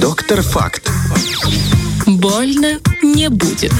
Доктор 0.00 0.42
Факт. 0.42 0.90
Больно 2.06 2.80
не 3.02 3.28
будет. 3.28 3.72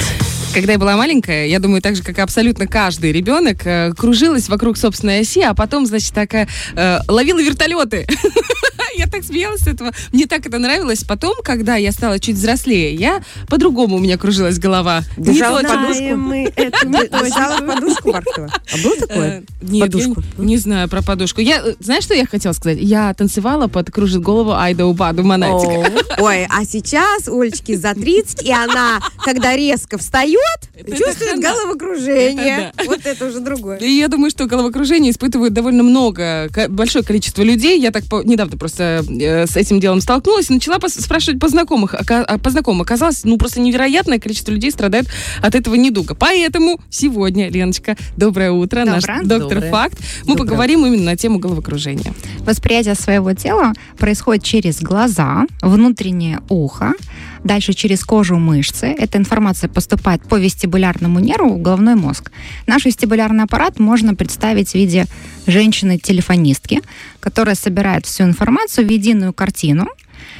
Когда 0.53 0.73
я 0.73 0.79
была 0.79 0.95
маленькая, 0.95 1.47
я 1.47 1.59
думаю, 1.59 1.81
так 1.81 1.95
же, 1.95 2.03
как 2.03 2.17
и 2.17 2.21
абсолютно 2.21 2.67
каждый 2.67 3.11
ребенок, 3.11 3.65
э, 3.65 3.91
кружилась 3.97 4.47
вокруг 4.47 4.77
собственной 4.77 5.21
оси, 5.21 5.41
а 5.41 5.53
потом, 5.53 5.85
значит, 5.85 6.13
такая 6.13 6.47
э, 6.75 6.99
ловила 7.07 7.41
вертолеты. 7.41 8.07
Я 8.97 9.07
так 9.07 9.23
смеялась 9.23 9.61
с 9.61 9.67
этого. 9.67 9.91
Мне 10.11 10.25
так 10.27 10.45
это 10.45 10.57
нравилось. 10.57 11.03
Потом, 11.03 11.35
когда 11.43 11.75
я 11.75 11.91
стала 11.91 12.19
чуть 12.19 12.35
взрослее, 12.35 12.93
я 12.95 13.21
по-другому 13.47 13.97
у 13.97 13.99
меня 13.99 14.17
кружилась 14.17 14.57
голова. 14.59 15.03
Держала 15.17 15.61
подушку. 15.61 16.15
мы 16.15 16.51
Держала 16.55 17.57
подушку 17.65 18.11
во 18.11 18.19
рту. 18.21 18.47
А 18.73 18.77
было 18.83 18.93
Э, 18.95 18.99
такое? 19.07 19.43
Нет, 19.61 19.91
Подушку. 19.91 20.23
не 20.37 20.57
знаю 20.57 20.89
про 20.89 21.01
подушку. 21.01 21.41
Я, 21.41 21.61
э, 21.63 21.75
знаешь, 21.79 22.03
что 22.03 22.13
я 22.13 22.25
хотела 22.25 22.53
сказать? 22.53 22.77
Я 22.81 23.13
танцевала 23.13 23.67
под 23.67 23.91
«Кружит 23.91 24.21
голову 24.21 24.53
Айда 24.53 24.85
Убаду 24.85 25.23
Монатика. 25.23 25.91
Ой, 26.19 26.45
а 26.49 26.65
сейчас 26.65 27.27
Олечке 27.27 27.77
за 27.77 27.93
30, 27.93 28.43
и 28.43 28.51
она, 28.51 28.99
когда 29.23 29.55
резко 29.55 29.97
встает, 29.97 30.39
чувствует 30.87 31.39
головокружение. 31.41 32.73
Вот 32.85 33.05
это 33.05 33.25
уже 33.25 33.39
другое. 33.39 33.77
И 33.77 33.89
я 33.89 34.07
думаю, 34.07 34.29
что 34.31 34.45
головокружение 34.45 35.11
испытывают 35.11 35.53
довольно 35.53 35.83
много, 35.83 36.49
большое 36.69 37.03
количество 37.03 37.41
людей. 37.43 37.79
Я 37.79 37.91
так 37.91 38.03
недавно 38.25 38.57
просто 38.57 38.84
э, 39.01 39.45
с 39.47 39.55
этим 39.55 39.79
делом 39.79 40.01
столкнулась 40.01 40.49
и 40.49 40.53
начала 40.53 40.79
спрашивать 40.87 41.39
по 41.39 41.47
знакомых. 41.47 41.95
А 41.95 42.37
по 42.37 42.49
знакомым 42.49 42.81
оказалось, 42.81 43.23
ну, 43.23 43.37
просто 43.37 43.59
невероятное 43.59 44.19
количество 44.19 44.51
людей 44.51 44.71
страдает 44.71 45.07
от 45.41 45.55
этого 45.55 45.75
недуга. 45.75 46.15
Поэтому 46.15 46.79
сегодня, 46.89 47.49
Леночка, 47.49 47.97
доброе 48.17 48.51
утро, 48.51 48.85
наш 48.85 49.03
Доброе. 49.03 49.23
доктор 49.23 49.55
Доброе. 49.55 49.71
Факт. 49.71 49.97
Мы 50.23 50.35
Доброе. 50.35 50.37
поговорим 50.37 50.85
именно 50.85 51.03
на 51.03 51.17
тему 51.17 51.39
головокружения. 51.39 52.13
Восприятие 52.45 52.95
своего 52.95 53.33
тела 53.33 53.73
происходит 53.97 54.43
через 54.43 54.79
глаза, 54.79 55.45
внутреннее 55.61 56.41
ухо, 56.49 56.93
дальше 57.43 57.73
через 57.73 58.03
кожу 58.03 58.35
мышцы. 58.37 58.87
Эта 58.87 59.17
информация 59.17 59.67
поступает 59.67 60.21
по 60.23 60.35
вестибулярному 60.35 61.19
нерву 61.19 61.55
в 61.55 61.61
головной 61.61 61.95
мозг. 61.95 62.31
Наш 62.67 62.85
вестибулярный 62.85 63.45
аппарат 63.45 63.79
можно 63.79 64.13
представить 64.13 64.69
в 64.69 64.75
виде 64.75 65.05
женщины-телефонистки, 65.47 66.81
которая 67.19 67.55
собирает 67.55 68.05
всю 68.05 68.23
информацию 68.23 68.87
в 68.87 68.91
единую 68.91 69.33
картину. 69.33 69.87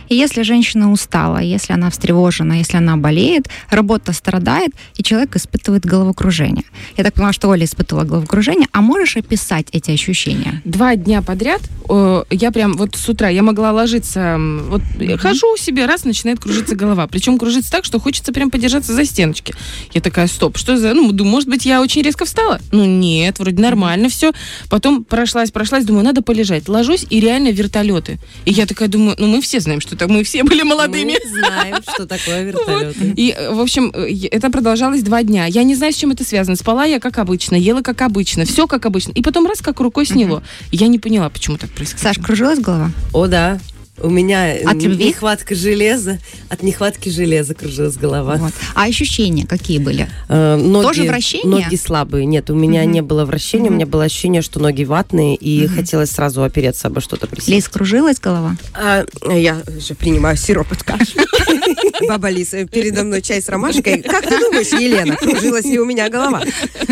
И 0.10 0.16
если 0.16 0.44
женщина 0.44 0.92
устала, 0.92 1.40
если 1.40 1.74
она 1.74 1.90
встревожена, 1.90 2.54
если 2.54 2.78
она 2.78 2.98
болеет, 2.98 3.48
работа 3.70 4.14
страдает, 4.14 4.72
и 4.96 5.04
человек 5.04 5.36
испытывает 5.36 5.86
головокружение. 5.86 6.66
Я 6.98 7.04
так 7.04 7.14
поняла, 7.14 7.34
что 7.34 7.50
Оля 7.50 7.66
испытывала 7.66 8.04
головокружение. 8.04 8.68
А 8.72 8.82
можешь 8.82 9.18
описать 9.18 9.68
эти 9.72 9.92
ощущения? 9.92 10.62
Два 10.66 10.96
дня 10.96 11.22
подряд 11.22 11.62
э, 11.90 12.24
я 12.30 12.52
прям 12.52 12.74
вот 12.74 12.96
с 12.96 13.10
утра 13.10 13.30
я 13.30 13.44
могла 13.44 13.72
ложиться, 13.72 14.38
вот 14.70 14.82
э, 15.00 15.18
хожу 15.18 15.58
себе, 15.58 15.86
раз 15.86 16.06
начинает 16.06 16.40
кружиться 16.40 16.76
голова. 16.76 17.08
Причем 17.08 17.38
кружится 17.38 17.72
так, 17.72 17.86
что 17.86 18.00
хочется 18.00 18.34
прям 18.34 18.52
подержаться 18.52 18.94
за 18.94 19.06
стеночки. 19.06 19.54
Я 19.94 20.02
такая, 20.02 20.28
стоп, 20.28 20.58
что 20.58 20.78
за, 20.78 20.94
ну, 20.94 21.12
думаю, 21.12 21.32
может 21.32 21.50
быть, 21.50 21.66
я 21.66 21.82
очень 21.82 22.02
резко 22.02 22.26
встала? 22.26 22.60
Ну, 22.72 22.86
нет, 22.86 23.40
вроде 23.40 23.62
нормально 23.62 24.10
все. 24.10 24.32
Потом 24.70 25.04
прошлась, 25.04 25.52
прошлась, 25.52 25.86
думаю, 25.86 26.06
надо 26.06 26.22
полежать. 26.22 26.68
Ложусь, 26.68 27.06
и 27.10 27.20
реально 27.20 27.50
вертолеты. 27.52 28.20
И 28.46 28.52
я 28.52 28.66
такая 28.66 28.88
думаю, 28.88 29.16
ну, 29.20 29.28
мы 29.28 29.42
все 29.42 29.60
знаем, 29.60 29.82
что 29.82 29.95
так, 29.96 30.10
мы 30.10 30.24
все 30.24 30.44
были 30.44 30.64
молодыми. 30.64 31.18
Мы 31.24 31.40
знаем, 31.40 31.76
что 31.84 32.06
такое 32.06 32.44
вертолеты. 32.52 33.14
И, 33.16 33.32
э, 33.32 33.52
в 33.52 33.60
общем, 33.60 33.92
э, 33.94 34.28
это 34.32 34.50
продолжалось 34.50 35.04
два 35.04 35.24
дня. 35.24 35.46
Я 35.46 35.64
не 35.64 35.76
знаю, 35.76 35.94
с 35.94 35.96
чем 35.96 36.12
это 36.12 36.24
связано. 36.24 36.56
Спала 36.56 36.86
я 36.86 37.00
как 37.00 37.18
обычно, 37.18 37.56
ела 37.56 37.82
как 37.82 38.02
обычно, 38.02 38.46
все 38.46 38.68
как 38.68 38.86
обычно. 38.86 39.12
И 39.12 39.22
потом 39.22 39.46
раз 39.46 39.62
как 39.62 39.80
рукой 39.80 40.06
сняло. 40.06 40.44
И 40.72 40.78
Я 40.78 40.88
не 40.88 41.00
поняла, 41.00 41.30
почему 41.30 41.58
так 41.58 41.70
происходит. 41.72 42.04
Саш, 42.04 42.18
кружилась 42.18 42.60
голова? 42.60 42.92
О, 43.14 43.28
да. 43.28 43.60
У 44.02 44.10
меня 44.10 44.54
От 44.66 44.82
любви? 44.84 45.06
нехватка 45.08 45.56
железа. 45.56 46.20
От 46.50 46.64
нехватки 46.64 47.10
железа 47.10 47.54
кружилась 47.54 47.96
голова. 47.96 48.36
Вот. 48.36 48.52
А 48.74 48.84
ощущения 48.86 49.46
какие 49.48 49.78
были? 49.80 50.10
Э, 50.28 50.58
ноги, 50.58 50.84
Тоже 50.86 51.04
вращение? 51.04 51.48
Ноги 51.64 51.76
слабые. 51.76 52.26
Нет, 52.26 52.50
у 52.50 52.56
меня 52.56 52.84
Мгм. 52.84 52.92
не 52.92 53.02
было 53.02 53.26
вращения, 53.26 53.70
у 53.70 53.74
меня 53.74 53.86
было 53.86 54.04
ощущение, 54.04 54.42
что 54.42 54.60
ноги 54.60 54.84
ватные, 54.84 55.36
и 55.36 55.68
хотелось 55.68 56.12
сразу 56.12 56.44
опереться 56.44 56.88
обо 56.88 57.00
что-то. 57.00 57.28
Лиз, 57.48 57.68
кружилась 57.70 58.20
голова? 58.20 58.58
А, 58.74 59.06
я 59.32 59.62
же 59.80 59.96
принимаю 59.96 60.36
сироп 60.38 60.72
от 60.72 60.84
кашля. 60.84 61.24
Баба 62.08 62.30
Лиса, 62.30 62.66
передо 62.66 63.04
мной 63.04 63.22
чай 63.22 63.42
с 63.42 63.50
ромашкой. 63.50 64.02
Как 64.02 64.28
ты 64.28 64.40
думаешь, 64.40 64.68
Елена, 64.68 65.16
кружилась 65.16 65.66
ли 65.66 65.80
у 65.80 65.86
меня 65.86 66.10
голова? 66.10 66.44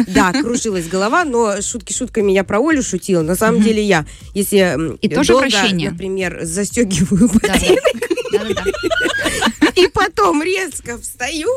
Да, 0.07 0.31
кружилась 0.31 0.87
голова, 0.87 1.25
но 1.25 1.61
шутки 1.61 1.93
шутками 1.93 2.31
я 2.31 2.43
про 2.43 2.59
Олю 2.59 2.83
шутила. 2.83 3.21
На 3.21 3.35
самом 3.35 3.61
деле 3.61 3.83
я, 3.83 4.05
если 4.33 4.97
И 5.01 5.09
тоже 5.09 5.33
долго, 5.33 5.47
вращение? 5.47 5.91
например, 5.91 6.39
застегиваю 6.43 7.29
да. 7.41 7.55
и 9.75 9.87
потом 9.87 10.41
резко 10.41 10.97
встаю, 10.97 11.49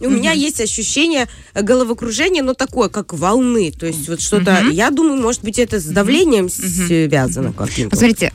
у 0.00 0.08
меня 0.08 0.32
есть 0.32 0.60
ощущение 0.60 1.28
головокружения, 1.54 2.42
но 2.42 2.54
такое, 2.54 2.88
как 2.88 3.12
волны. 3.12 3.70
То 3.70 3.86
есть 3.86 4.08
вот 4.08 4.20
что-то, 4.20 4.62
я 4.70 4.90
думаю, 4.90 5.20
может 5.20 5.42
быть, 5.42 5.58
это 5.58 5.78
с 5.78 5.84
давлением 5.84 6.48
связано 6.48 7.52
каким-то. 7.52 7.90
Посмотрите, 7.90 8.32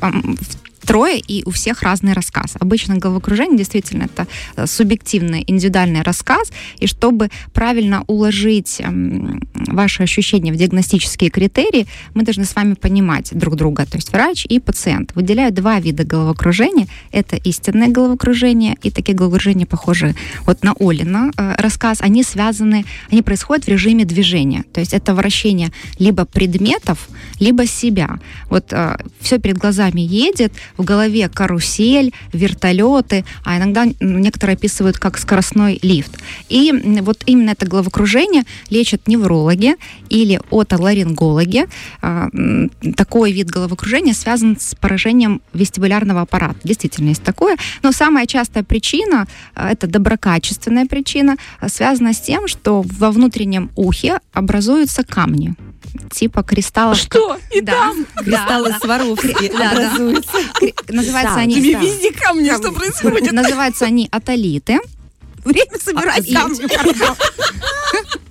трое, 0.85 1.19
и 1.19 1.43
у 1.45 1.51
всех 1.51 1.81
разный 1.81 2.13
рассказ. 2.13 2.55
Обычно 2.59 2.97
головокружение 2.97 3.57
действительно 3.57 4.03
это 4.03 4.27
э, 4.55 4.67
субъективный, 4.67 5.43
индивидуальный 5.47 6.01
рассказ, 6.01 6.51
и 6.79 6.87
чтобы 6.87 7.29
правильно 7.53 8.03
уложить 8.07 8.81
ам, 8.81 9.41
ваши 9.53 10.03
ощущения 10.03 10.51
в 10.53 10.55
диагностические 10.55 11.29
критерии, 11.29 11.87
мы 12.13 12.23
должны 12.23 12.45
с 12.45 12.55
вами 12.55 12.75
понимать 12.75 13.29
друг 13.37 13.55
друга, 13.55 13.85
то 13.85 13.97
есть 13.97 14.11
врач 14.11 14.45
и 14.47 14.59
пациент. 14.59 15.11
Выделяют 15.15 15.55
два 15.55 15.79
вида 15.79 16.03
головокружения. 16.03 16.87
Это 17.11 17.35
истинное 17.35 17.87
головокружение 17.87 18.77
и 18.83 18.91
такие 18.91 19.15
головокружения, 19.15 19.65
похожие 19.65 20.15
вот 20.45 20.63
на 20.63 20.73
Олина 20.79 21.31
э, 21.37 21.55
рассказ. 21.57 21.97
Они 22.01 22.23
связаны, 22.23 22.85
они 23.11 23.21
происходят 23.21 23.65
в 23.65 23.69
режиме 23.69 24.05
движения. 24.05 24.63
То 24.73 24.79
есть 24.79 24.93
это 24.93 25.13
вращение 25.13 25.71
либо 25.99 26.25
предметов, 26.25 27.09
либо 27.39 27.65
себя. 27.65 28.19
Вот 28.49 28.73
все 29.19 29.39
перед 29.39 29.57
глазами 29.57 30.01
едет, 30.01 30.53
в 30.77 30.83
голове 30.83 31.29
карусель, 31.29 32.13
вертолеты, 32.33 33.25
а 33.43 33.57
иногда 33.57 33.85
некоторые 33.99 34.55
описывают 34.55 34.97
как 34.97 35.17
скоростной 35.17 35.79
лифт. 35.81 36.17
И 36.49 36.71
вот 37.01 37.23
именно 37.25 37.51
это 37.51 37.65
головокружение 37.65 38.43
лечат 38.69 39.07
неврологи 39.07 39.75
или 40.09 40.39
отоларингологи. 40.51 41.67
А, 42.01 42.27
Такой 42.95 43.31
вид 43.31 43.49
головокружения 43.49 44.13
связан 44.13 44.57
с 44.59 44.75
поражением 44.75 45.41
вестибулярного 45.53 46.21
аппарата. 46.21 46.55
Действительно 46.63 47.09
есть 47.09 47.23
такое. 47.23 47.57
Но 47.83 47.91
самая 47.91 48.25
частая 48.25 48.63
причина, 48.63 49.27
а, 49.55 49.71
это 49.71 49.87
доброкачественная 49.87 50.85
причина, 50.85 51.37
связана 51.67 52.13
с 52.13 52.19
тем, 52.21 52.47
что 52.47 52.83
во 52.85 53.11
внутреннем 53.11 53.71
ухе 53.75 54.19
образуются 54.33 55.03
камни 55.03 55.55
типа 56.11 56.43
кристаллов. 56.43 56.97
Что? 56.97 57.37
И 57.53 57.61
Да, 57.61 57.71
там? 57.73 58.05
Кристаллы 58.17 58.69
да. 58.69 58.79
Сваровски 58.79 59.51
Да, 59.57 59.71
образуются. 59.71 60.37
Называются 60.89 61.35
они... 61.35 61.55
Тебе 61.55 61.73
везде 61.75 62.11
камни, 62.11 62.49
что 62.49 62.71
происходит? 62.71 63.31
Называются 63.31 63.85
они 63.85 64.07
атолиты. 64.11 64.79
Время 65.43 65.77
собирать 65.79 66.31
камни. 66.33 66.65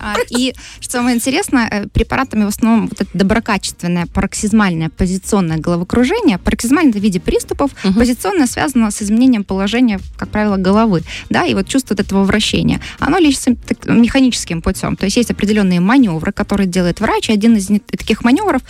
А, 0.00 0.14
И 0.30 0.54
что 0.80 0.92
самое 0.98 1.16
интересное, 1.16 1.68
э, 1.70 1.86
препаратами 1.88 2.44
в 2.44 2.48
основном 2.48 2.88
вот 2.88 3.00
это 3.00 3.10
доброкачественное 3.14 4.06
пароксизмальное 4.06 4.88
позиционное 4.90 5.58
головокружение. 5.58 6.38
Пароксизмальное 6.38 6.92
в 6.92 7.02
виде 7.02 7.20
приступов, 7.20 7.70
Мгм. 7.84 7.94
позиционное 7.94 8.46
связано 8.46 8.90
с 8.90 9.02
изменением 9.02 9.44
положения, 9.44 10.00
как 10.16 10.28
правило, 10.30 10.56
головы. 10.56 11.02
Да, 11.30 11.44
и 11.44 11.54
вот 11.54 11.68
чувство 11.68 11.94
вот 11.94 12.00
этого 12.06 12.24
вращения. 12.24 12.80
Оно 12.98 13.18
лечится 13.18 13.54
так- 13.56 13.86
механическим 13.86 14.62
путем. 14.62 14.96
То 14.96 15.04
есть 15.06 15.16
есть 15.16 15.30
определенные 15.30 15.80
маневры, 15.80 16.32
которые 16.32 16.66
делает 16.66 17.00
врач. 17.00 17.28
И 17.28 17.32
Один 17.32 17.56
из 17.56 17.66
таких 17.90 18.22
маневров 18.24 18.62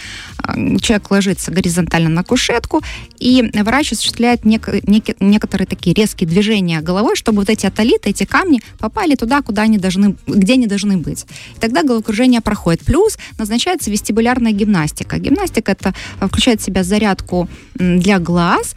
а, 0.43 0.55
человек 0.79 1.11
ложится 1.11 1.51
горизонтально 1.51 2.09
на 2.09 2.23
кушетку, 2.25 2.83
и 3.19 3.51
врач 3.55 3.93
осуществляет 3.93 4.45
нек- 4.45 4.81
неки- 4.87 5.17
некоторые 5.21 5.67
такие 5.67 5.95
резкие 5.95 6.29
движения 6.29 6.81
головой, 6.81 7.17
чтобы 7.17 7.39
вот 7.41 7.51
эти 7.51 7.67
атолиты, 7.67 8.11
эти 8.11 8.25
камни 8.25 8.63
попали 8.79 9.15
туда, 9.17 9.43
куда 9.43 9.63
они 9.63 9.79
должны, 9.79 10.17
где 10.27 10.55
они 10.55 10.67
должны 10.71 10.97
быть. 10.97 11.27
И 11.57 11.61
тогда 11.61 11.83
головокружение 11.83 12.41
проходит. 12.41 12.81
Плюс 12.87 13.19
назначается 13.39 13.91
вестибулярная 13.91 14.53
гимнастика. 14.53 15.19
Гимнастика 15.19 15.73
это 15.73 15.95
а, 16.21 16.29
включает 16.29 16.61
в 16.61 16.65
себя 16.65 16.83
зарядку 16.83 17.49
для 17.75 18.19
глаз, 18.19 18.75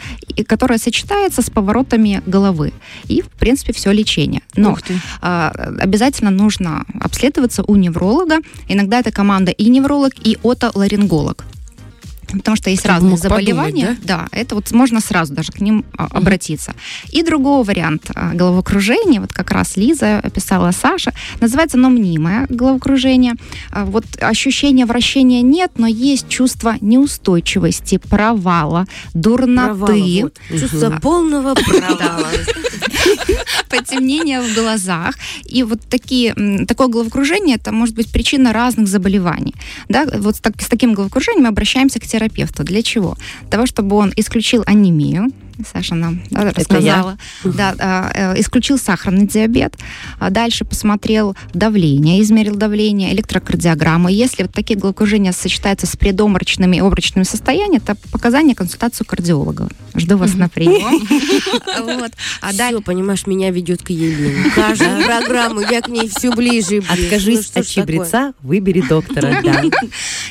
которая 0.47 0.77
сочетается 0.77 1.41
с 1.41 1.49
поворотами 1.49 2.21
головы. 2.25 2.73
И, 3.07 3.21
в 3.21 3.29
принципе, 3.29 3.73
все 3.73 3.91
лечение. 3.91 4.41
Но 4.55 4.77
а, 5.21 5.51
обязательно 5.79 6.31
нужно 6.31 6.85
обследоваться 6.99 7.63
у 7.67 7.75
невролога. 7.75 8.39
Иногда 8.67 8.99
это 8.99 9.11
команда 9.11 9.51
и 9.51 9.69
невролог, 9.69 10.13
и 10.27 10.37
отоларинголог. 10.43 11.45
Потому 12.37 12.57
что 12.57 12.69
есть 12.69 12.81
Кто 12.83 12.89
разные 12.93 13.11
мог 13.11 13.21
подумать, 13.21 13.45
заболевания. 13.45 13.97
да? 14.03 14.27
это 14.31 14.55
вот 14.55 14.71
можно 14.71 14.99
сразу 14.99 15.33
даже 15.33 15.51
к 15.51 15.59
ним 15.61 15.85
а, 15.97 16.07
обратиться. 16.11 16.73
И 17.11 17.23
другой 17.23 17.63
вариант 17.63 18.09
а, 18.15 18.33
головокружения, 18.33 19.21
вот 19.21 19.31
как 19.33 19.51
раз 19.51 19.77
Лиза 19.77 20.19
описала 20.19 20.71
Саша, 20.71 21.13
называется 21.39 21.77
оно 21.77 21.89
мнимое 21.89 22.45
головокружение. 22.49 23.33
А, 23.71 23.85
Вот 23.85 24.05
ощущения 24.21 24.85
вращения 24.85 25.41
нет, 25.41 25.71
но 25.77 25.87
есть 25.87 26.27
чувство 26.27 26.75
неустойчивости, 26.81 27.97
провала, 27.97 28.85
дурноты. 29.13 29.75
Провала, 29.75 30.21
вот. 30.23 30.59
Чувство 30.59 30.99
полного 31.01 31.53
провала. 31.55 32.27
потемнение 33.69 34.41
в 34.41 34.53
глазах. 34.53 35.15
И 35.45 35.63
вот 35.63 35.79
такие, 35.89 36.33
такое 36.67 36.87
головокружение, 36.87 37.55
это 37.55 37.71
может 37.71 37.95
быть 37.95 38.11
причина 38.11 38.53
разных 38.53 38.87
заболеваний. 38.87 39.55
Да? 39.89 40.05
Вот 40.05 40.35
с, 40.35 40.39
так- 40.39 40.61
с 40.61 40.67
таким 40.67 40.93
головокружением 40.93 41.43
мы 41.43 41.49
обращаемся 41.49 41.99
к 41.99 42.07
терапевту. 42.07 42.63
Для 42.63 42.81
чего? 42.81 43.17
Для 43.41 43.49
того, 43.49 43.65
чтобы 43.65 43.95
он 43.95 44.13
исключил 44.15 44.63
анемию, 44.65 45.31
Саша 45.71 45.95
нам 45.95 46.21
да, 46.29 46.51
рассказала. 46.51 47.17
Да, 47.43 47.75
а, 47.79 48.11
э, 48.13 48.39
исключил 48.39 48.77
сахарный 48.77 49.27
диабет. 49.27 49.75
А 50.19 50.29
дальше 50.29 50.65
посмотрел 50.65 51.35
давление, 51.53 52.21
измерил 52.21 52.55
давление, 52.55 53.13
электрокардиограмму. 53.13 54.09
Если 54.09 54.43
вот 54.43 54.53
такие 54.53 54.79
головокружения 54.79 55.31
сочетаются 55.31 55.87
с 55.87 55.95
предоморочными 55.95 56.77
и 56.77 56.79
обморочными 56.79 57.23
состояниями, 57.23 57.77
это 57.77 57.95
показания 58.11 58.55
консультацию 58.55 59.05
кардиолога. 59.05 59.69
Жду 59.95 60.17
вас 60.17 60.33
на 60.33 60.49
прием. 60.49 61.07
Вот. 61.83 62.11
А 62.41 62.51
Все, 62.51 62.81
понимаешь, 62.81 63.27
меня 63.27 63.51
ведет 63.51 63.81
к 63.83 63.89
Елене. 63.89 64.49
Каждую 64.55 65.03
программу 65.05 65.61
я 65.61 65.81
к 65.81 65.87
ней 65.87 66.07
все 66.09 66.31
ближе 66.31 66.77
и 66.77 66.79
ближе. 66.79 66.83
Ну, 66.89 67.03
Откажись 67.03 67.45
что 67.45 67.59
от 67.59 67.67
чебреца, 67.67 68.33
выбери 68.41 68.81
доктора. 68.81 69.41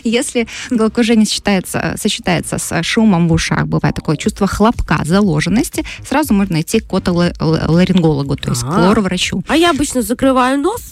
Да. 0.04 0.10
Если 0.10 0.46
головокружение 0.70 1.26
сочетается, 1.26 1.94
сочетается 1.98 2.58
с 2.58 2.82
шумом 2.82 3.28
в 3.28 3.32
ушах, 3.32 3.66
бывает 3.66 3.94
такое 3.96 4.16
чувство 4.16 4.46
хлопка, 4.46 5.00
заложенности, 5.04 5.84
сразу 6.08 6.34
можно 6.34 6.60
идти 6.60 6.80
к 6.80 6.92
отоларингологу, 6.92 8.36
то 8.36 8.50
есть 8.50 8.62
к 8.62 8.66
А. 8.68 8.88
лор-врачу. 8.88 9.42
А 9.48 9.56
я 9.56 9.70
обычно 9.70 10.02
закрываю 10.02 10.58
нос 10.60 10.82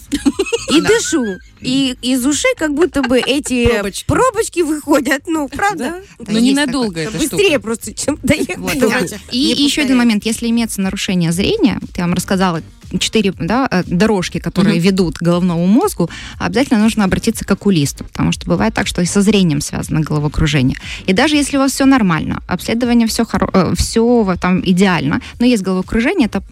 и 0.73 0.81
дышу. 0.81 1.25
И 1.61 1.95
из 2.01 2.25
ушей 2.25 2.53
как 2.57 2.73
будто 2.73 3.03
бы 3.03 3.19
эти 3.19 3.67
Пробочки. 3.67 4.05
пробочки 4.07 4.59
выходят. 4.61 5.23
Ну, 5.27 5.47
правда? 5.47 5.95
Но 6.19 6.31
есть 6.31 6.41
ненадолго 6.43 6.99
эта 7.01 7.17
Быстрее 7.17 7.49
штука. 7.49 7.59
просто, 7.59 7.93
чем 7.93 8.17
доехать. 8.23 9.13
И 9.31 9.53
Не 9.55 9.63
еще 9.65 9.81
один 9.83 9.97
момент, 9.97 10.25
если 10.25 10.49
имеется 10.49 10.81
нарушение 10.81 11.31
зрения, 11.31 11.79
я 11.97 12.03
вам 12.05 12.13
рассказала 12.15 12.61
четыре 12.99 13.33
да, 13.37 13.67
э, 13.71 13.83
дорожки, 13.85 14.39
которые 14.39 14.75
Мгм. 14.75 14.83
ведут 14.83 15.17
к 15.17 15.21
головному 15.21 15.65
мозгу, 15.67 16.09
обязательно 16.39 16.79
нужно 16.79 17.03
обратиться 17.03 17.45
к 17.45 17.51
окулисту, 17.51 18.03
потому 18.05 18.31
что 18.31 18.45
бывает 18.45 18.73
так, 18.73 18.87
что 18.87 19.01
и 19.01 19.05
со 19.05 19.21
зрением 19.21 19.61
связано 19.61 20.01
головокружение. 20.01 20.77
И 21.05 21.13
даже 21.13 21.35
если 21.35 21.57
у 21.57 21.59
вас 21.59 21.71
все 21.71 21.85
нормально, 21.85 22.41
обследование 22.47 23.07
все, 23.07 23.23
хоро- 23.23 23.75
все 23.75 24.35
там 24.39 24.61
идеально, 24.63 25.21
но 25.39 25.45
есть 25.45 25.63
головокружение, 25.63 26.27
это 26.27 26.43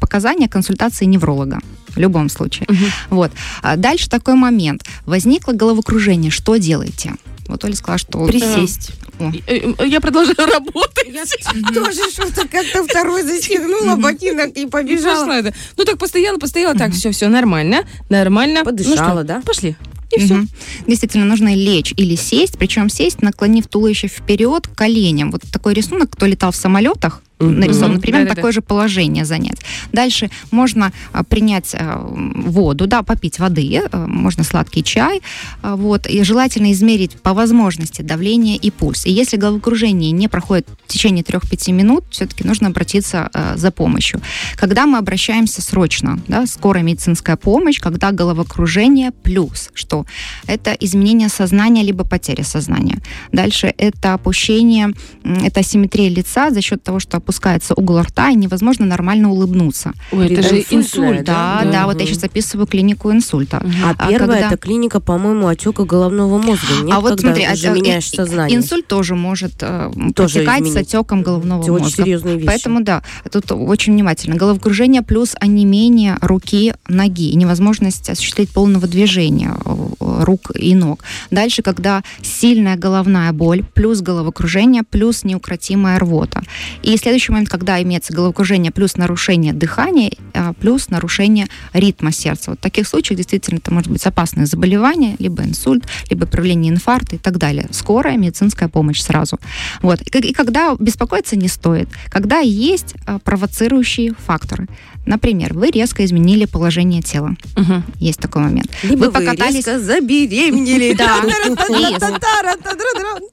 показания 0.00 0.48
консультации 0.48 1.04
невролога 1.04 1.60
в 1.88 1.98
любом 1.98 2.28
случае. 2.28 2.66
Мгм. 2.68 2.86
Вот. 3.10 3.32
А 3.62 3.76
дальше 3.76 4.08
такой 4.08 4.34
момент. 4.34 4.84
Возникло 5.06 5.52
головокружение, 5.52 6.30
что 6.30 6.56
делаете? 6.56 7.14
Вот 7.48 7.64
Оля 7.64 7.74
сказала, 7.74 7.98
что... 7.98 8.26
Присесть. 8.26 8.92
О. 9.18 9.32
Э, 9.46 9.86
Я 9.86 10.00
продолжаю 10.00 10.36
работать. 10.52 11.08
Я 11.08 11.24
тоже 11.74 12.10
что-то 12.10 12.46
как-то 12.48 12.84
второй 12.84 13.22
застегнула 13.22 13.96
ботинок 13.96 14.50
и 14.56 14.66
побежала. 14.66 15.42
Ну 15.76 15.84
так 15.84 15.98
постояла, 15.98 16.38
постояла, 16.38 16.74
так, 16.74 16.92
все, 16.92 17.10
все 17.10 17.28
нормально, 17.28 17.84
нормально. 18.08 18.64
Подышала, 18.64 18.96
Ну 18.96 19.14
что, 19.14 19.24
да? 19.24 19.42
Пошли. 19.44 19.76
И 20.16 20.20
все. 20.20 20.44
Действительно, 20.86 21.24
нужно 21.24 21.54
лечь 21.54 21.92
или 21.96 22.14
сесть, 22.14 22.58
причем 22.58 22.88
сесть, 22.88 23.22
наклонив 23.22 23.66
туловище 23.66 24.06
вперед 24.08 24.68
коленям. 24.68 25.32
Вот 25.32 25.42
такой 25.52 25.74
рисунок, 25.74 26.10
кто 26.10 26.26
летал 26.26 26.52
в 26.52 26.56
самолетах. 26.56 27.22
Нарисован, 27.38 28.00
примерно 28.00 28.26
Да-да-да. 28.26 28.36
такое 28.36 28.52
же 28.52 28.62
положение 28.62 29.24
занять. 29.24 29.58
Дальше 29.92 30.30
можно 30.50 30.92
а, 31.12 31.22
принять 31.24 31.74
а, 31.74 32.00
воду, 32.00 32.86
да, 32.86 33.02
попить 33.02 33.38
воды, 33.38 33.82
а, 33.92 34.06
можно 34.06 34.44
сладкий 34.44 34.82
чай, 34.82 35.20
а, 35.62 35.76
вот, 35.76 36.06
и 36.06 36.22
желательно 36.22 36.72
измерить 36.72 37.20
по 37.20 37.34
возможности 37.34 38.02
давление 38.02 38.56
и 38.56 38.70
пульс. 38.70 39.06
И 39.06 39.12
если 39.12 39.36
головокружение 39.36 40.12
не 40.12 40.28
проходит 40.28 40.68
в 40.86 40.92
течение 40.92 41.22
3-5 41.24 41.72
минут, 41.72 42.04
все-таки 42.10 42.46
нужно 42.46 42.68
обратиться 42.68 43.28
а, 43.32 43.56
за 43.56 43.70
помощью. 43.70 44.20
Когда 44.56 44.86
мы 44.86 44.98
обращаемся 44.98 45.60
срочно, 45.60 46.18
да, 46.28 46.46
скорая 46.46 46.82
медицинская 46.82 47.36
помощь, 47.36 47.80
когда 47.80 48.12
головокружение 48.12 49.10
плюс, 49.10 49.70
что 49.74 50.06
это 50.46 50.72
изменение 50.72 51.28
сознания 51.28 51.82
либо 51.82 52.04
потеря 52.04 52.44
сознания. 52.44 52.98
Дальше 53.32 53.74
это 53.76 54.14
опущение, 54.14 54.92
это 55.24 55.60
асимметрия 55.60 56.08
лица 56.08 56.50
за 56.50 56.62
счет 56.62 56.82
того, 56.82 57.00
что 57.00 57.16
опускается 57.26 57.74
угол 57.74 58.00
рта 58.02 58.30
и 58.30 58.34
невозможно 58.36 58.86
нормально 58.86 59.30
улыбнуться. 59.30 59.92
Ой, 60.12 60.26
это 60.32 60.42
же 60.42 60.60
Инсультная, 60.60 60.78
инсульт. 61.10 61.24
Да, 61.24 61.60
да? 61.64 61.70
да, 61.72 61.86
вот 61.86 61.96
Мгм. 61.96 62.04
я 62.04 62.06
сейчас 62.06 62.22
описываю 62.24 62.66
клинику 62.68 63.10
инсульта. 63.10 63.62
А 63.84 63.94
А 63.98 64.08
первая 64.08 64.40
когда- 64.42 64.46
это 64.48 64.56
клиника, 64.56 65.00
по-моему, 65.00 65.48
отека 65.48 65.84
головного 65.84 66.38
мозга. 66.38 66.66
Нет, 66.82 66.92
а 66.94 67.00
вот 67.00 67.16
когда 67.20 67.34
смотри, 67.34 67.52
уже 67.52 67.68
а- 67.68 67.74
меняешь 67.74 68.08
сознание. 68.08 68.56
Инсульт 68.56 68.86
тоже 68.86 69.14
может 69.16 69.54
э, 69.60 69.90
Тоже 70.14 70.34
протекать 70.34 70.64
с 70.64 70.68
изменить. 70.68 70.88
отеком 70.94 71.22
головного 71.22 71.62
Это 71.62 71.72
очень 71.72 71.84
мозга. 71.84 72.02
серьезные 72.04 72.34
вещи. 72.36 72.46
Поэтому 72.46 72.80
да, 72.82 73.02
тут 73.32 73.50
очень 73.50 73.94
внимательно. 73.94 74.36
Головокружение 74.36 75.02
плюс 75.02 75.34
онемение 75.40 76.18
руки, 76.20 76.74
ноги, 76.88 77.34
невозможность 77.34 78.08
осуществить 78.08 78.50
полного 78.50 78.86
движения 78.86 79.54
э, 79.64 80.22
рук 80.22 80.52
и 80.54 80.74
ног. 80.74 81.02
Дальше, 81.32 81.62
когда 81.62 82.02
сильная 82.22 82.76
головная 82.76 83.32
боль, 83.32 83.64
плюс 83.74 84.00
головокружение, 84.00 84.82
плюс 84.84 85.24
неукротимая 85.24 85.98
рвота. 85.98 86.42
И 86.82 86.96
следующий 86.96 87.15
Следующий 87.16 87.32
момент, 87.32 87.48
когда 87.48 87.82
имеется 87.82 88.12
головокружение 88.12 88.70
плюс 88.70 88.96
нарушение 88.96 89.54
дыхания, 89.54 90.10
а, 90.34 90.52
плюс 90.52 90.90
нарушение 90.90 91.46
ритма 91.72 92.12
сердца. 92.12 92.50
Вот 92.50 92.58
в 92.58 92.62
таких 92.62 92.86
случаях 92.86 93.16
действительно 93.16 93.56
это 93.56 93.72
может 93.72 93.90
быть 93.90 94.04
опасное 94.04 94.44
заболевание, 94.44 95.16
либо 95.18 95.42
инсульт, 95.42 95.84
либо 96.10 96.26
проявление 96.26 96.70
инфаркта 96.70 97.16
и 97.16 97.18
так 97.18 97.38
далее. 97.38 97.68
Скорая 97.70 98.18
медицинская 98.18 98.68
помощь 98.68 99.00
сразу. 99.00 99.38
Вот. 99.80 100.02
И 100.02 100.34
когда 100.34 100.76
беспокоиться 100.78 101.36
не 101.36 101.48
стоит, 101.48 101.88
когда 102.10 102.40
есть 102.40 102.94
а, 103.06 103.18
провоцирующие 103.18 104.12
факторы. 104.12 104.68
Например, 105.06 105.54
вы 105.54 105.70
резко 105.70 106.04
изменили 106.04 106.46
положение 106.46 107.00
тела. 107.00 107.36
Угу. 107.56 107.82
Есть 108.00 108.18
такой 108.18 108.42
момент. 108.42 108.68
Либо 108.82 109.04
вы, 109.04 109.06
вы 109.06 109.12
покатались... 109.12 109.54
резко 109.54 109.78
забеременели. 109.78 110.96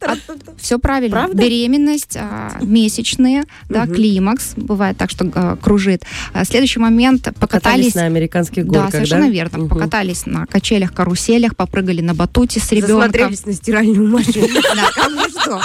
А, 0.06 0.16
Все 0.58 0.80
правильно. 0.80 1.30
Беременность, 1.34 2.18
месячные, 2.62 3.46
месячные, 3.74 3.88
да, 3.88 3.94
климакс, 3.94 4.54
бывает 4.56 4.98
так, 4.98 5.10
что 5.10 5.30
а, 5.36 5.56
кружит. 5.58 6.04
А, 6.34 6.46
Следующий 6.46 6.80
момент, 6.80 7.24
Катались 7.24 7.40
покатались... 7.40 7.96
на 7.96 8.06
американских 8.06 8.66
Да, 8.66 8.72
горках, 8.72 8.92
совершенно 8.92 9.30
верно. 9.30 9.58
Мгм. 9.60 9.70
Покатались 9.70 10.26
на 10.26 10.46
качелях, 10.46 10.94
каруселях, 10.94 11.56
попрыгали 11.56 12.02
на 12.02 12.14
батуте 12.14 12.60
с 12.60 12.72
ребенком. 12.72 12.98
Засмотрелись 12.98 13.46
на 13.46 13.54
стиральную 13.54 14.10
машину. 14.10 14.48
Да. 15.46 15.62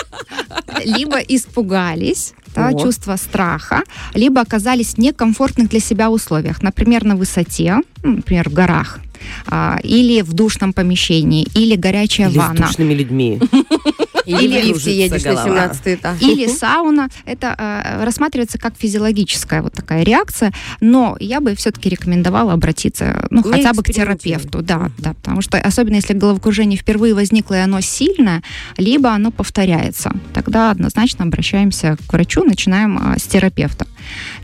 Либо 0.84 1.19
испугались, 1.19 2.34
да, 2.55 2.70
Вот. 2.70 2.82
чувство 2.82 3.16
страха, 3.16 3.82
либо 4.14 4.40
оказались 4.40 4.94
в 4.94 4.99
некомфортных 4.99 5.68
для 5.68 5.80
себя 5.80 6.11
условиях, 6.11 6.62
например, 6.62 7.04
на 7.04 7.14
высоте, 7.16 7.76
ну, 8.02 8.16
например, 8.16 8.49
в 8.49 8.52
горах, 8.52 8.99
а, 9.47 9.78
или 9.83 10.21
в 10.23 10.33
душном 10.33 10.73
помещении, 10.73 11.47
или 11.54 11.76
горячая 11.76 12.28
Или 12.28 12.35
с 12.35 12.38
ванна. 12.38 12.66
душными 12.66 12.94
людьми. 12.94 13.40
Или 14.28 14.61
в 14.61 14.64
лифте 14.75 14.97
едешь 14.97 15.25
на 15.25 15.30
голова. 15.32 15.49
17 15.49 15.82
этаж. 15.87 16.20
или 16.20 16.47
сауна, 16.47 17.08
это 17.25 17.54
э, 17.58 18.04
рассматривается 18.04 18.58
как 18.58 18.75
физиологическая 18.76 19.62
вот 19.62 19.73
такая 19.73 20.02
реакция, 20.02 20.52
но 20.80 21.16
я 21.20 21.40
бы 21.40 21.54
все-таки 21.54 21.88
рекомендовала 21.88 22.52
обратиться, 22.52 23.26
ну, 23.30 23.42
Не 23.44 23.52
хотя 23.52 23.73
бы 23.73 23.82
к 23.82 23.90
терапевту, 23.90 24.62
да, 24.62 24.90
да, 24.99 25.14
потому 25.14 25.40
что 25.40 25.58
особенно 25.58 25.97
если 25.97 26.14
головокружение 26.14 26.78
впервые 26.78 27.14
возникло 27.14 27.54
и 27.54 27.58
оно 27.58 27.80
сильное, 27.80 28.42
либо 28.76 29.11
оно 29.11 29.30
повторяется, 29.30 30.12
тогда 30.35 30.70
однозначно 30.70 31.25
обращаемся 31.25 31.97
к 32.06 32.12
врачу, 32.12 32.44
начинаем 32.44 32.99
а, 32.99 33.18
с 33.18 33.23
терапевта. 33.23 33.87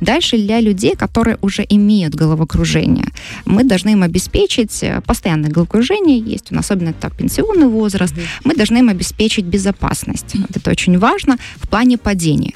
Дальше 0.01 0.37
для 0.39 0.61
людей, 0.61 0.95
которые 0.97 1.39
уже 1.43 1.65
имеют 1.69 2.15
головокружение, 2.15 3.07
мы 3.47 3.65
должны 3.65 3.91
им 3.93 4.03
обеспечить 4.03 4.83
э, 4.83 5.01
постоянное 5.07 5.51
головокружение, 5.51 6.19
есть 6.19 6.53
у 6.53 6.55
нас 6.55 6.67
особенно 6.67 6.91
это 6.91 7.11
пенсионный 7.11 7.69
возраст, 7.69 8.15
мы 8.45 8.55
должны 8.55 8.79
им 8.79 8.89
обеспечить 8.89 9.45
безопасность. 9.45 10.35
Вот 10.35 10.57
это 10.57 10.71
очень 10.71 10.99
важно 10.99 11.37
в 11.57 11.69
плане 11.69 11.99
падения. 11.99 12.53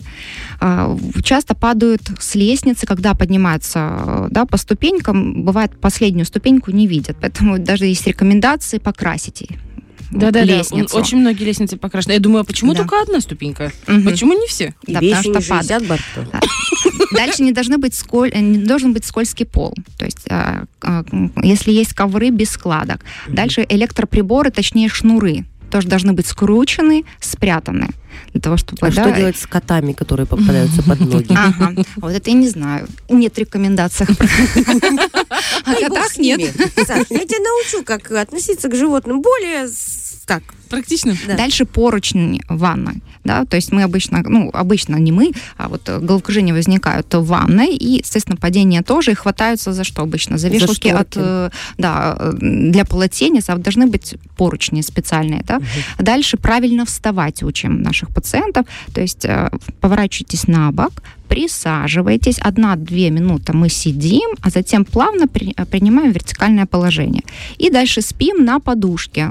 А, 0.60 0.96
Часто 1.22 1.54
падают 1.54 2.02
с 2.20 2.34
лестницы, 2.34 2.86
когда 2.86 3.14
поднимаются 3.14 3.78
э, 3.78 4.28
да, 4.30 4.44
по 4.44 4.56
ступенькам, 4.56 5.44
бывает 5.44 5.78
последнюю 5.80 6.26
ступеньку 6.26 6.70
не 6.72 6.86
видят, 6.86 7.16
поэтому 7.20 7.58
даже 7.58 7.86
есть 7.86 8.06
рекомендации 8.06 8.78
покрасить 8.78 9.42
ей 9.42 9.58
Да-да-да, 10.10 10.44
лестницу. 10.44 10.96
он- 10.96 11.02
очень 11.02 11.18
многие 11.18 11.44
лестницы 11.44 11.76
покрашены. 11.76 12.12
Я 12.14 12.18
думаю, 12.20 12.40
а 12.40 12.44
почему 12.44 12.72
Да. 12.72 12.78
только 12.78 13.00
одна 13.02 13.20
ступенька? 13.20 13.70
Мгм. 13.86 14.04
Почему 14.04 14.32
не 14.32 14.46
все? 14.48 14.74
Да, 14.86 15.00
вещи 15.00 15.16
потому 15.28 15.40
что 15.42 15.54
падает. 15.58 16.00
60 17.08 17.12
бортов. 17.12 17.26
Дальше 17.26 17.42
не 17.42 17.52
должны 17.52 17.78
быть 17.78 17.94
сколь... 17.94 18.30
э, 18.32 18.40
не 18.40 18.58
должен 18.58 18.92
быть 18.92 19.04
скользкий 19.04 19.46
пол. 19.46 19.74
То 19.98 20.04
есть, 20.04 20.26
а, 20.30 20.64
а, 20.82 21.04
м, 21.12 21.32
если 21.42 21.72
есть 21.72 21.92
ковры 21.94 22.30
без 22.30 22.50
складок. 22.50 23.00
Дальше 23.28 23.64
электроприборы, 23.68 24.50
точнее 24.50 24.88
шнуры. 24.88 25.44
тоже 25.70 25.86
должны 25.88 26.12
быть 26.14 26.26
скручены, 26.26 27.04
спрятаны 27.20 27.88
для 28.32 28.40
того, 28.40 28.56
чтобы... 28.56 28.78
А 28.86 28.90
да, 28.90 29.02
что 29.04 29.12
делать 29.12 29.36
с 29.36 29.46
котами, 29.46 29.92
которые 29.92 30.26
попадаются 30.34 30.82
под 30.82 31.00
ноги? 31.00 31.34
Ага, 31.36 31.74
вот 31.96 32.12
это 32.12 32.30
я 32.30 32.36
не 32.36 32.48
знаю. 32.48 32.88
Нет 33.10 33.38
рекомендаций. 33.38 34.06
О 35.64 35.70
бог 35.70 35.78
котах 35.80 36.12
с 36.12 36.16
нет. 36.16 36.40
я 36.40 37.04
тебя 37.04 37.38
научу, 37.40 37.84
как 37.84 38.10
относиться 38.12 38.68
к 38.68 38.74
животным 38.74 39.20
более 39.20 39.68
с- 39.68 40.17
так. 40.28 40.42
Практично. 40.68 41.16
Да. 41.26 41.36
Дальше 41.36 41.64
поручни 41.64 42.42
в 42.48 42.58
ванной. 42.58 43.02
Да, 43.24 43.44
то 43.44 43.56
есть 43.56 43.72
мы 43.72 43.82
обычно, 43.82 44.22
ну, 44.22 44.50
обычно 44.52 44.96
не 44.96 45.12
мы, 45.12 45.32
а 45.56 45.68
вот 45.68 45.88
головокружения 45.88 46.54
возникают 46.54 47.14
в 47.14 47.24
ванной, 47.24 47.74
и, 47.74 47.98
естественно, 47.98 48.36
падения 48.36 48.82
тоже, 48.82 49.10
и 49.10 49.14
хватаются 49.14 49.72
за 49.72 49.84
что 49.84 50.02
обычно? 50.02 50.38
За 50.38 50.48
За 50.48 50.54
вешалки 50.54 50.88
от, 50.88 51.12
шторки. 51.12 51.18
э, 51.18 51.50
да, 51.78 52.32
для 52.40 52.84
полотенец, 52.84 53.48
а 53.48 53.56
должны 53.56 53.86
быть 53.86 54.14
поручни 54.36 54.82
специальные, 54.82 55.42
да. 55.46 55.60
Дальше 55.98 56.36
правильно 56.36 56.84
вставать 56.84 57.42
учим 57.42 57.82
наших 57.82 58.08
пациентов, 58.10 58.66
то 58.94 59.00
есть 59.00 59.24
э, 59.24 59.50
поворачивайтесь 59.80 60.48
на 60.48 60.70
бок, 60.70 60.92
присаживайтесь, 61.28 62.38
одна-две 62.48 63.10
минуты 63.10 63.52
мы 63.52 63.68
сидим, 63.68 64.30
а 64.42 64.50
затем 64.50 64.84
плавно 64.84 65.26
при- 65.26 65.54
э, 65.56 65.64
принимаем 65.66 66.12
вертикальное 66.12 66.66
положение. 66.66 67.22
И 67.58 67.70
дальше 67.70 68.02
спим 68.02 68.44
на 68.44 68.60
подушке, 68.60 69.30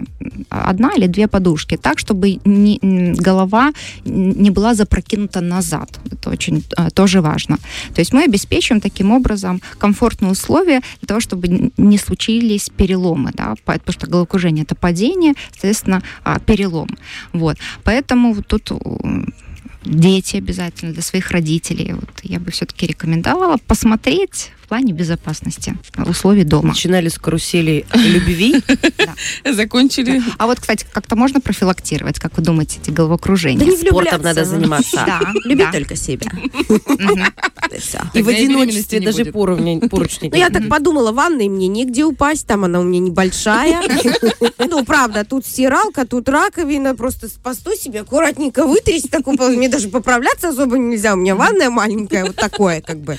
одна 0.50 0.94
или 0.98 1.08
две 1.08 1.28
подушки, 1.28 1.78
так, 1.78 2.00
чтобы 2.00 2.40
не- 2.46 2.80
голова 3.24 3.72
не 4.06 4.52
была 4.52 4.74
запрокинута 4.74 5.42
назад. 5.42 6.00
Это 6.12 6.30
очень 6.30 6.64
э, 6.78 6.90
тоже 6.94 7.22
важно. 7.22 7.58
То 7.94 8.02
есть 8.02 8.14
мы 8.14 8.24
обеспечиваем 8.24 8.82
таким 8.82 9.12
образом 9.12 9.62
комфортные 9.80 10.32
условия 10.32 10.82
для 11.02 11.08
того, 11.08 11.20
чтобы 11.20 11.72
не 11.78 11.98
случились 11.98 12.70
переломы, 12.78 13.32
да, 13.34 13.56
по- 13.66 13.74
потому 13.74 13.94
что 13.94 14.08
головокружение 14.08 14.64
это 14.64 14.76
падение, 14.76 15.34
соответственно, 15.52 16.02
а, 16.24 16.40
перелом. 16.40 16.90
Вот. 17.34 17.58
Поэтому 17.84 18.36
тут 18.44 18.72
дети 19.88 20.38
обязательно 20.38 20.94
для 20.94 21.02
своих 21.02 21.32
родителей. 21.32 21.94
Вот 21.94 22.20
я 22.24 22.40
бы 22.40 22.52
все-таки 22.52 22.88
рекомендовала 22.88 23.58
посмотреть 23.68 24.52
в 24.68 24.70
плане 24.70 24.92
безопасности 24.92 25.78
условий 26.06 26.44
дома. 26.44 26.68
Начинали 26.70 27.08
с 27.08 27.18
карусели 27.18 27.86
любви. 27.94 28.62
Закончили. 29.50 30.22
А 30.38 30.46
вот, 30.46 30.60
кстати, 30.60 30.86
как-то 30.92 31.16
можно 31.16 31.40
профилактировать, 31.40 32.20
как 32.20 32.36
вы 32.36 32.44
думаете, 32.44 32.80
эти 32.84 32.92
головокружения? 32.92 33.60
Да 33.60 33.66
не 33.66 33.78
Спортом 33.78 34.24
надо 34.24 34.44
заниматься. 34.44 35.06
Да, 35.06 35.22
Люби 35.46 35.64
только 35.72 35.96
себя. 35.96 36.30
И 38.14 38.22
в 38.22 38.28
одиночестве 38.28 39.00
даже 39.00 39.24
поручни 39.26 40.30
Ну, 40.30 40.38
я 40.38 40.50
так 40.50 40.68
подумала, 40.68 41.14
ванной 41.14 41.48
мне 41.48 41.70
негде 41.70 42.04
упасть, 42.04 42.46
там 42.46 42.66
она 42.66 42.82
у 42.82 42.84
меня 42.84 43.00
небольшая. 43.00 43.82
Ну, 44.70 44.84
правда, 44.84 45.24
тут 45.24 45.46
стиралка, 45.46 46.06
тут 46.06 46.28
раковина, 46.28 46.94
просто 46.94 47.30
постой 47.42 47.78
себе 47.78 48.02
аккуратненько 48.02 48.66
вытрясти 48.66 49.08
мне 49.56 49.70
даже 49.70 49.88
поправляться 49.88 50.50
особо 50.50 50.78
нельзя, 50.78 51.14
у 51.14 51.16
меня 51.16 51.36
ванная 51.36 51.70
маленькая, 51.70 52.26
вот 52.26 52.36
такое 52.36 52.82
как 52.82 52.98
бы. 52.98 53.18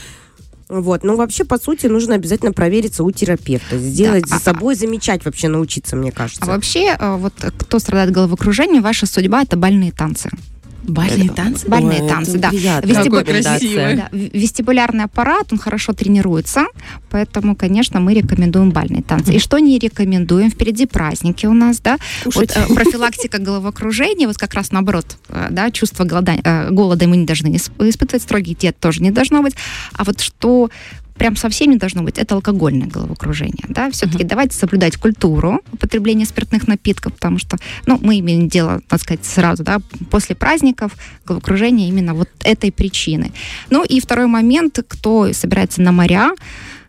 Вот, 0.68 1.02
ну 1.02 1.16
вообще, 1.16 1.44
по 1.44 1.58
сути, 1.58 1.86
нужно 1.86 2.14
обязательно 2.14 2.52
провериться 2.52 3.02
у 3.02 3.10
терапевта, 3.10 3.78
сделать 3.78 4.24
Да, 4.24 4.28
за 4.28 4.36
а- 4.36 4.40
собой, 4.40 4.74
замечать 4.74 5.24
вообще 5.24 5.48
научиться, 5.48 5.96
мне 5.96 6.12
кажется. 6.12 6.42
А 6.44 6.46
вообще, 6.46 6.96
э, 6.98 7.16
вот 7.16 7.32
кто 7.58 7.78
страдает 7.78 8.10
головокружением, 8.10 8.82
ваша 8.82 9.06
судьба 9.06 9.42
это 9.42 9.56
бальные 9.56 9.92
танцы. 9.92 10.30
Бальные 10.88 11.30
танцы? 11.30 11.68
Бальные 11.68 12.02
Ой, 12.02 12.08
танцы, 12.08 12.38
это 12.38 12.40
да. 12.40 12.50
Вестибу-. 12.50 13.22
Да, 13.24 14.08
вестибулярный 14.12 15.04
аппарат, 15.04 15.46
он 15.52 15.58
хорошо 15.58 15.92
тренируется, 15.92 16.66
поэтому, 17.10 17.54
конечно, 17.54 18.00
мы 18.00 18.14
рекомендуем 18.14 18.70
бальные 18.70 19.02
танцы. 19.02 19.32
И 19.34 19.38
что 19.38 19.58
не 19.58 19.78
рекомендуем? 19.78 20.50
Впереди 20.50 20.86
праздники 20.86 21.46
у 21.46 21.52
нас, 21.52 21.80
да, 21.80 21.98
вот, 22.24 22.50
э, 22.54 22.74
профилактика 22.74 23.38
головокружения, 23.38 24.26
вот 24.26 24.36
как 24.38 24.54
раз 24.54 24.72
наоборот, 24.72 25.18
э, 25.28 25.48
да, 25.50 25.70
чувство 25.70 26.04
голода, 26.04 26.32
э, 26.42 26.70
голода 26.70 27.06
мы 27.06 27.16
не 27.16 27.26
должны 27.26 27.48
исп- 27.48 27.88
испытывать, 27.88 28.22
строгий 28.22 28.54
диет 28.54 28.78
тоже 28.78 29.02
не 29.02 29.10
должно 29.10 29.42
быть, 29.42 29.54
а 29.92 30.04
вот 30.04 30.20
что 30.20 30.70
прям 31.18 31.36
совсем 31.36 31.70
не 31.70 31.76
должно 31.76 32.02
быть, 32.02 32.18
это 32.18 32.34
алкогольное 32.34 32.86
головокружение, 32.86 33.64
да, 33.68 33.90
все-таки 33.90 34.24
давайте 34.24 34.56
соблюдать 34.56 34.96
культуру 34.96 35.60
употребления 35.72 36.24
спиртных 36.24 36.68
напитков, 36.68 37.14
потому 37.14 37.38
что, 37.38 37.58
ну, 37.86 37.98
мы 38.00 38.20
имеем 38.20 38.48
дело, 38.48 38.80
так 38.88 39.00
сказать, 39.00 39.24
сразу, 39.24 39.64
да, 39.64 39.78
после 40.10 40.34
праздников 40.34 40.92
головокружение 41.26 41.88
именно 41.88 42.14
вот 42.14 42.28
этой 42.44 42.72
причины. 42.72 43.32
Ну 43.70 43.84
и 43.84 44.00
второй 44.00 44.26
момент, 44.26 44.78
кто 44.86 45.32
собирается 45.32 45.82
на 45.82 45.92
моря, 45.92 46.30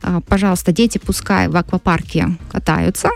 а, 0.01 0.21
пожалуйста, 0.21 0.71
дети 0.71 0.97
пускай 0.97 1.47
в 1.47 1.55
аквапарке 1.55 2.37
катаются, 2.51 3.09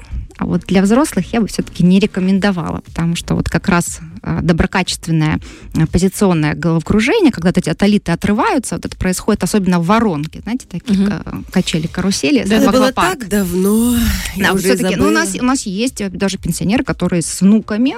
а 0.44 0.46
вот 0.46 0.66
для 0.68 0.82
взрослых 0.82 1.32
я 1.32 1.40
бы 1.40 1.48
все-таки 1.48 1.84
не 1.86 2.00
рекомендовала, 2.00 2.82
потому 2.82 3.16
что 3.16 3.34
вот 3.36 3.48
как 3.50 3.70
раз 3.70 4.00
а, 4.22 4.42
доброкачественное 4.42 5.40
а, 5.74 5.88
позиционное 5.88 6.54
головокружение, 6.54 7.32
когда 7.32 7.52
эти 7.56 7.70
атолиты 7.70 8.12
отрываются, 8.12 8.76
вот 8.76 8.86
это 8.86 8.98
происходит 8.98 9.44
особенно 9.44 9.80
в 9.80 9.86
воронке, 9.86 10.42
знаете, 10.42 10.66
такие 10.70 11.00
Мгм. 11.00 11.08
ка- 11.10 11.38
качели, 11.52 11.88
карусели 11.88 12.40
Это 12.40 12.70
в 12.70 12.74
было 12.74 12.92
так 12.92 13.30
давно. 13.30 13.96
Да, 14.36 14.56
все-таки, 14.58 14.98
ну, 14.98 15.08
у 15.08 15.12
нас, 15.12 15.34
у 15.40 15.46
нас 15.46 15.66
есть 15.66 16.06
даже 16.12 16.38
пенсионеры, 16.38 16.84
которые 16.84 17.22
с 17.22 17.40
внуками 17.42 17.96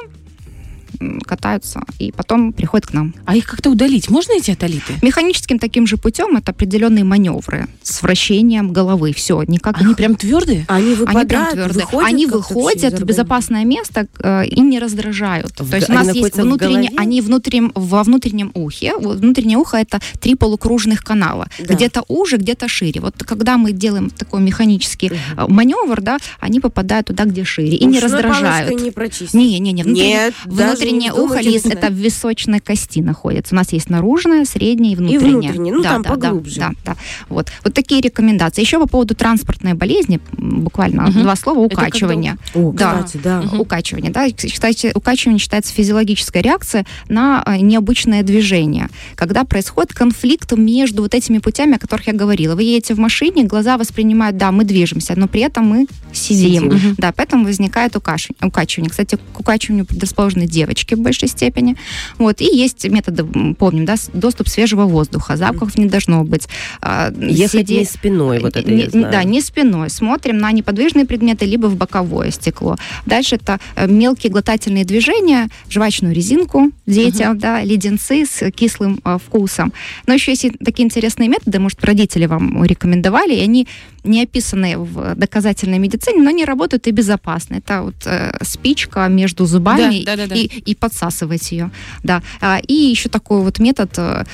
катаются 1.26 1.82
и 2.00 2.12
потом 2.12 2.54
приходят 2.54 2.88
к 2.88 2.94
нам. 2.94 3.14
А 3.26 3.36
их 3.36 3.46
как-то 3.48 3.70
удалить? 3.70 4.10
Можно 4.10 4.34
эти 4.34 4.52
атолиты? 4.52 4.94
Механическим 5.02 5.60
таким 5.60 5.88
же 5.88 5.98
путем 5.98 6.36
это 6.38 6.52
определенные 6.52 7.04
маневры 7.04 7.68
с 7.84 8.02
вращением 8.02 8.72
головы. 8.74 9.14
Все, 9.14 9.42
никак 9.44 9.80
Они 9.82 9.94
прям 9.94 10.16
твердые? 10.16 10.66
Они 10.68 10.86
они 10.86 10.96
прям 10.96 11.08
выпадают, 11.08 11.52
твердые. 11.52 11.86
выходят 11.86 12.08
Они 12.10 12.26
выходят 12.26 13.00
в 13.00 13.04
безопасное 13.04 13.66
место 13.66 14.08
э, 14.20 14.46
и 14.46 14.60
не 14.62 14.80
раздражают. 14.80 15.60
В 15.60 15.70
То 15.70 15.76
есть 15.78 15.88
г- 15.88 15.94
у 15.94 15.96
нас 15.96 16.08
они 16.08 16.20
есть 16.20 16.36
находятся 16.38 16.42
в 16.42 16.46
внутреннее, 16.46 16.90
голове? 16.90 16.98
они 16.98 17.22
внутреннем, 17.22 17.72
во 17.76 18.04
внутреннем 18.04 18.52
ухе. 18.54 18.94
Вот 18.98 19.18
Внутреннее 19.18 19.58
ухо 19.58 19.78
это 19.78 20.00
три 20.20 20.36
полукружных 20.36 21.04
канала. 21.04 21.48
Да. 21.60 21.74
Где-то 21.74 22.04
уже, 22.08 22.38
где-то 22.38 22.68
шире. 22.68 23.02
Вот 23.02 23.16
когда 23.24 23.58
мы 23.58 23.72
делаем 23.72 24.10
такой 24.10 24.42
механический 24.42 25.08
э, 25.38 25.46
маневр, 25.48 26.02
да, 26.02 26.18
они 26.40 26.60
попадают 26.60 27.08
туда, 27.08 27.26
где 27.26 27.44
шире 27.44 27.76
и 27.78 27.86
не 27.86 27.98
Ушной 27.98 28.02
раздражают. 28.12 28.82
не 28.82 28.92
прочистить. 28.92 29.34
Не, 29.34 29.60
не, 29.60 29.72
не. 29.74 29.84
Внутреннее, 29.84 30.16
Нет, 30.18 30.34
даже 30.46 30.85
внутреннее 30.92 31.12
не 31.12 31.20
ухо 31.20 31.40
лист, 31.42 31.66
начинать. 31.66 31.84
это 31.84 31.94
в 31.94 31.96
височной 31.98 32.60
кости 32.60 33.00
находится. 33.02 33.54
У 33.54 33.58
нас 33.58 33.72
есть 33.74 33.90
наружное, 33.90 34.46
среднее 34.46 34.94
и 34.94 34.96
внутреннее. 34.96 35.52
внутреннее, 35.52 35.74
ну, 35.74 35.84
да, 35.84 35.90
там 35.90 36.02
да, 36.04 36.10
поглубже. 36.10 36.60
Да, 36.60 36.70
да, 36.70 36.76
да. 36.94 36.96
Вот. 37.30 37.52
вот 37.64 37.74
такие 37.74 38.02
рекомендации. 38.02 38.62
Еще 38.62 38.80
по 38.80 38.88
поводу 38.88 39.16
транспортной 39.16 39.74
болезни, 39.74 40.20
буквально 40.38 41.04
Мгм. 41.04 41.24
два 41.24 41.36
слова, 41.36 41.66
Это 41.66 41.76
когда 41.76 41.88
укачивание. 41.88 42.38
О, 42.54 42.72
Да. 42.72 43.04
кстати, 43.04 43.22
да. 43.24 43.42
Мгм. 43.42 43.60
Укачивание, 43.60 44.12
да, 44.12 44.28
считайте, 44.30 44.92
укачивание 44.96 45.40
считается 45.40 45.74
физиологической 45.74 46.42
реакцией 46.42 46.86
на 47.10 47.44
а, 47.44 47.58
необычное 47.58 48.24
движение, 48.24 48.90
когда 49.16 49.44
происходит 49.44 49.94
конфликт 49.94 50.52
между 50.54 51.02
вот 51.04 51.14
этими 51.14 51.40
путями, 51.40 51.76
о 51.76 51.80
которых 51.80 52.08
я 52.08 52.14
говорила. 52.14 52.56
Вы 52.56 52.64
едете 52.64 52.94
в 52.94 53.00
машине, 53.00 53.44
глаза 53.44 53.78
воспринимают, 53.78 54.38
да, 54.38 54.52
мы 54.52 54.64
движемся, 54.64 55.14
но 55.16 55.28
при 55.28 55.42
этом 55.42 55.66
мы 55.66 55.88
сидим. 56.14 56.66
Мгм. 56.66 56.96
Да, 56.98 57.12
поэтому 57.16 57.46
возникает 57.46 57.96
укачивание. 57.96 58.90
Кстати, 58.90 59.18
к 59.34 59.40
укачиванию 59.40 59.86
предрасположены 59.86 60.46
девочки 60.66 60.96
в 60.96 61.00
большей 61.00 61.28
степени. 61.28 61.76
Вот, 62.18 62.42
и 62.42 62.46
есть 62.46 62.88
методы, 62.90 63.24
помним, 63.58 63.86
да, 63.86 63.96
доступ 64.14 64.48
свежего 64.48 64.86
воздуха, 64.86 65.38
запахов 65.38 65.78
не 65.78 65.86
должно 65.86 66.24
быть. 66.24 66.48
А, 66.82 67.12
Ехать 67.20 67.62
сидеть- 67.62 67.80
не 67.80 67.86
спиной, 67.86 68.40
вот 68.40 68.56
это 68.56 68.70
не- 68.72 68.84
я 68.84 68.90
знаю. 68.90 69.12
Да, 69.12 69.24
не 69.24 69.42
спиной. 69.42 69.90
Смотрим 69.90 70.38
на 70.40 70.52
неподвижные 70.52 71.06
предметы, 71.06 71.46
либо 71.46 71.68
в 71.68 71.76
боковое 71.76 72.32
стекло. 72.32 72.76
Дальше 73.06 73.36
это 73.36 73.60
э, 73.76 73.88
мелкие 73.88 74.32
глотательные 74.32 74.86
движения, 74.86 75.50
жвачную 75.70 76.14
резинку 76.16 76.72
детям, 76.88 77.38
да, 77.38 77.62
леденцы 77.64 78.26
с 78.26 78.52
кислым 78.52 79.00
э, 79.06 79.18
вкусом. 79.24 79.72
Но 80.08 80.14
еще 80.14 80.32
есть 80.32 80.46
и 80.46 80.50
такие 80.50 80.86
интересные 80.86 81.30
методы, 81.30 81.60
может, 81.60 81.84
родители 81.86 82.26
вам 82.26 82.64
рекомендовали, 82.64 83.36
и 83.36 83.42
они 83.42 83.68
не 84.04 84.22
описаны 84.24 84.78
в 84.78 85.16
доказательной 85.16 85.80
медицине, 85.80 86.22
но 86.22 86.30
они 86.30 86.46
работают 86.46 86.88
и 86.88 86.92
безопасно. 86.92 87.56
Это 87.56 87.82
вот 87.82 87.96
э, 88.06 88.38
спичка 88.44 89.08
между 89.08 89.46
зубами 89.46 90.04
Да, 90.06 90.16
да, 90.16 90.24
да, 90.28 90.28
да. 90.28 90.36
и, 90.36 90.55
и 90.58 90.76
подсасывать 90.76 91.52
ее. 91.52 91.72
Да. 92.04 92.22
А, 92.42 92.60
И 92.68 92.74
еще 92.74 93.10
такой 93.10 93.42
вот 93.42 93.60
метод 93.60 93.92
э, 93.98 94.26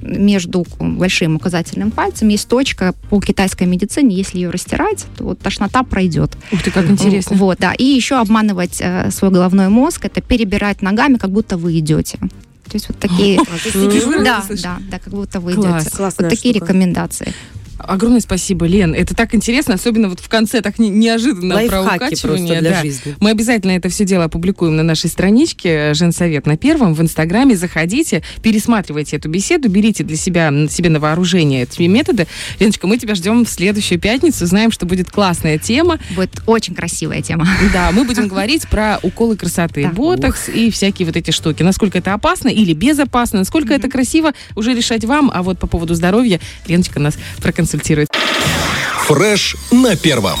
между 0.00 0.66
большим 0.78 1.36
указательным 1.36 1.90
пальцем 1.90 2.28
есть 2.28 2.48
точка 2.48 2.94
по 3.08 3.20
китайской 3.20 3.64
медицине, 3.64 4.16
если 4.16 4.38
ее 4.38 4.50
растирать, 4.50 5.06
то 5.16 5.24
вот 5.24 5.38
тошнота 5.40 5.82
пройдет. 5.82 6.36
Ух 6.52 6.62
ты, 6.62 6.70
как 6.70 6.88
интересно. 6.88 7.36
Вот, 7.36 7.58
да. 7.58 7.72
И 7.72 7.84
еще 7.84 8.16
обманывать 8.18 8.78
э, 8.80 9.10
свой 9.10 9.30
головной 9.30 9.68
мозг, 9.68 10.04
это 10.04 10.20
перебирать 10.20 10.82
ногами, 10.82 11.16
как 11.16 11.30
будто 11.30 11.56
вы 11.56 11.78
идете. 11.78 12.18
То 12.18 12.76
есть 12.76 12.88
вот 12.88 12.98
такие... 12.98 13.40
А, 13.50 14.22
Да, 14.24 14.44
да, 14.48 14.78
да, 14.90 14.98
как 14.98 15.12
будто 15.12 15.40
вы 15.40 15.52
идете. 15.52 15.90
Вот 15.98 16.16
такие 16.16 16.54
рекомендации. 16.54 17.34
Огромное 17.86 18.20
спасибо, 18.20 18.66
Лен. 18.66 18.94
Это 18.94 19.14
так 19.14 19.34
интересно, 19.34 19.74
особенно 19.74 20.08
вот 20.08 20.20
в 20.20 20.28
конце 20.28 20.60
так 20.60 20.78
не- 20.78 20.90
неожиданно 20.90 21.54
про 21.66 21.80
Лайфхаки 21.80 21.98
просто 21.98 22.28
укачивание. 22.28 22.60
для 22.60 22.70
да. 22.70 22.82
жизни. 22.82 23.16
Мы 23.20 23.30
обязательно 23.30 23.72
это 23.72 23.88
все 23.88 24.04
дело 24.04 24.24
опубликуем 24.24 24.76
на 24.76 24.82
нашей 24.82 25.08
страничке 25.08 25.94
Женсовет 25.94 26.46
на 26.46 26.56
первом 26.56 26.94
в 26.94 27.00
Инстаграме. 27.00 27.56
Заходите, 27.56 28.22
пересматривайте 28.42 29.16
эту 29.16 29.28
беседу, 29.28 29.68
берите 29.68 30.04
для 30.04 30.16
себя 30.16 30.52
себе 30.68 30.90
на 30.90 31.00
вооружение 31.00 31.62
эти 31.62 31.82
методы. 31.82 32.26
Леночка, 32.58 32.86
мы 32.86 32.98
тебя 32.98 33.14
ждем 33.14 33.44
в 33.44 33.48
следующую 33.48 33.98
пятницу. 33.98 34.46
Знаем, 34.46 34.70
что 34.70 34.86
будет 34.86 35.10
классная 35.10 35.58
тема. 35.58 35.98
Будет 36.14 36.42
очень 36.46 36.74
красивая 36.74 37.22
тема. 37.22 37.46
Да, 37.72 37.90
мы 37.92 38.04
будем 38.04 38.26
говорить 38.26 38.66
про 38.68 38.98
уколы 39.02 39.36
красоты, 39.36 39.88
ботокс 39.88 40.48
и 40.48 40.70
всякие 40.70 41.06
вот 41.06 41.16
эти 41.16 41.30
штуки. 41.30 41.62
Насколько 41.62 41.98
это 41.98 42.14
опасно 42.14 42.48
или 42.48 42.72
безопасно, 42.72 43.38
насколько 43.38 43.72
это 43.72 43.88
красиво, 43.88 44.32
уже 44.56 44.74
решать 44.74 45.04
вам. 45.04 45.30
А 45.32 45.42
вот 45.42 45.58
по 45.58 45.68
поводу 45.68 45.94
здоровья 45.94 46.40
Леночка 46.66 46.98
нас 46.98 47.16
проконсультирует. 47.40 47.69
Фреш 49.06 49.56
на 49.70 49.96
первом. 49.96 50.40